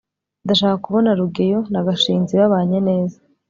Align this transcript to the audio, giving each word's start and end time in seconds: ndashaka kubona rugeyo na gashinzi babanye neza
ndashaka 0.45 0.77
kubona 0.85 1.09
rugeyo 1.19 1.59
na 1.71 1.81
gashinzi 1.87 2.33
babanye 2.41 2.77
neza 2.87 3.17